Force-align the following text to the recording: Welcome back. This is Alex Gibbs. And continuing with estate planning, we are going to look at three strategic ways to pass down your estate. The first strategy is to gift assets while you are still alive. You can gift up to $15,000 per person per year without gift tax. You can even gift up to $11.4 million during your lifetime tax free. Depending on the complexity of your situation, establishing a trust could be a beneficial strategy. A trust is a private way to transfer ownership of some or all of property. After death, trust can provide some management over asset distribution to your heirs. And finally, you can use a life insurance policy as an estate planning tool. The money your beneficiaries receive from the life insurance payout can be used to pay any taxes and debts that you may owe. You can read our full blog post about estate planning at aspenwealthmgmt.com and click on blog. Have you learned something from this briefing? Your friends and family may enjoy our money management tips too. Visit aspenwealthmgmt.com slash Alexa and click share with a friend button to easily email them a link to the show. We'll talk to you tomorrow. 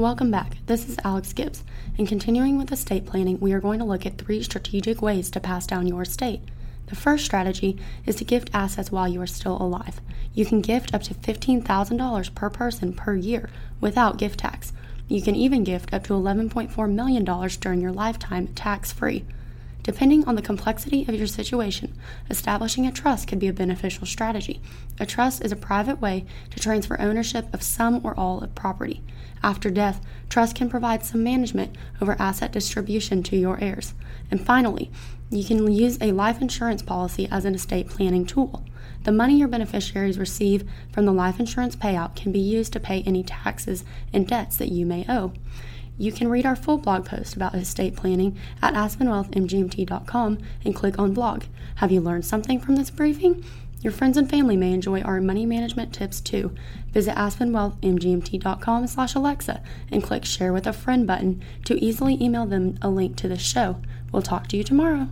Welcome 0.00 0.30
back. 0.30 0.56
This 0.64 0.88
is 0.88 0.96
Alex 1.04 1.34
Gibbs. 1.34 1.62
And 1.98 2.08
continuing 2.08 2.56
with 2.56 2.72
estate 2.72 3.04
planning, 3.04 3.38
we 3.38 3.52
are 3.52 3.60
going 3.60 3.80
to 3.80 3.84
look 3.84 4.06
at 4.06 4.16
three 4.16 4.42
strategic 4.42 5.02
ways 5.02 5.30
to 5.30 5.40
pass 5.40 5.66
down 5.66 5.86
your 5.86 6.00
estate. 6.00 6.40
The 6.86 6.96
first 6.96 7.26
strategy 7.26 7.78
is 8.06 8.16
to 8.16 8.24
gift 8.24 8.48
assets 8.54 8.90
while 8.90 9.06
you 9.06 9.20
are 9.20 9.26
still 9.26 9.60
alive. 9.60 10.00
You 10.32 10.46
can 10.46 10.62
gift 10.62 10.94
up 10.94 11.02
to 11.02 11.12
$15,000 11.12 12.34
per 12.34 12.48
person 12.48 12.94
per 12.94 13.14
year 13.14 13.50
without 13.78 14.16
gift 14.16 14.40
tax. 14.40 14.72
You 15.06 15.20
can 15.20 15.36
even 15.36 15.64
gift 15.64 15.92
up 15.92 16.04
to 16.04 16.14
$11.4 16.14 16.90
million 16.90 17.22
during 17.60 17.82
your 17.82 17.92
lifetime 17.92 18.46
tax 18.54 18.92
free. 18.92 19.26
Depending 19.82 20.24
on 20.24 20.34
the 20.34 20.40
complexity 20.40 21.02
of 21.08 21.14
your 21.14 21.26
situation, 21.26 21.89
establishing 22.28 22.86
a 22.86 22.92
trust 22.92 23.28
could 23.28 23.38
be 23.38 23.48
a 23.48 23.52
beneficial 23.52 24.06
strategy. 24.06 24.60
A 24.98 25.06
trust 25.06 25.44
is 25.44 25.52
a 25.52 25.56
private 25.56 26.00
way 26.00 26.24
to 26.50 26.60
transfer 26.60 27.00
ownership 27.00 27.52
of 27.52 27.62
some 27.62 28.00
or 28.04 28.18
all 28.18 28.40
of 28.42 28.54
property. 28.54 29.02
After 29.42 29.70
death, 29.70 30.04
trust 30.28 30.54
can 30.54 30.68
provide 30.68 31.04
some 31.04 31.24
management 31.24 31.76
over 32.00 32.16
asset 32.18 32.52
distribution 32.52 33.22
to 33.24 33.36
your 33.36 33.58
heirs. 33.62 33.94
And 34.30 34.44
finally, 34.44 34.90
you 35.30 35.44
can 35.44 35.70
use 35.70 35.96
a 36.00 36.12
life 36.12 36.42
insurance 36.42 36.82
policy 36.82 37.28
as 37.30 37.44
an 37.44 37.54
estate 37.54 37.88
planning 37.88 38.26
tool. 38.26 38.64
The 39.04 39.12
money 39.12 39.38
your 39.38 39.48
beneficiaries 39.48 40.18
receive 40.18 40.68
from 40.92 41.06
the 41.06 41.12
life 41.12 41.40
insurance 41.40 41.74
payout 41.74 42.16
can 42.16 42.32
be 42.32 42.40
used 42.40 42.72
to 42.74 42.80
pay 42.80 43.02
any 43.02 43.22
taxes 43.22 43.84
and 44.12 44.26
debts 44.26 44.56
that 44.58 44.72
you 44.72 44.84
may 44.84 45.06
owe. 45.08 45.32
You 46.00 46.12
can 46.12 46.28
read 46.28 46.46
our 46.46 46.56
full 46.56 46.78
blog 46.78 47.04
post 47.04 47.36
about 47.36 47.54
estate 47.54 47.94
planning 47.94 48.38
at 48.62 48.72
aspenwealthmgmt.com 48.72 50.38
and 50.64 50.74
click 50.74 50.98
on 50.98 51.12
blog. 51.12 51.44
Have 51.74 51.92
you 51.92 52.00
learned 52.00 52.24
something 52.24 52.58
from 52.58 52.76
this 52.76 52.88
briefing? 52.88 53.44
Your 53.82 53.92
friends 53.92 54.16
and 54.16 54.28
family 54.28 54.56
may 54.56 54.72
enjoy 54.72 55.02
our 55.02 55.20
money 55.20 55.44
management 55.44 55.92
tips 55.92 56.22
too. 56.22 56.54
Visit 56.94 57.16
aspenwealthmgmt.com 57.16 58.86
slash 58.86 59.14
Alexa 59.14 59.62
and 59.92 60.02
click 60.02 60.24
share 60.24 60.54
with 60.54 60.66
a 60.66 60.72
friend 60.72 61.06
button 61.06 61.44
to 61.66 61.78
easily 61.84 62.16
email 62.18 62.46
them 62.46 62.78
a 62.80 62.88
link 62.88 63.16
to 63.16 63.28
the 63.28 63.36
show. 63.36 63.76
We'll 64.10 64.22
talk 64.22 64.46
to 64.48 64.56
you 64.56 64.64
tomorrow. 64.64 65.08